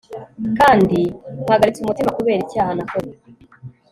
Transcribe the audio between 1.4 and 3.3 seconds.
mpagaritse umutima kubera icyaha nakoze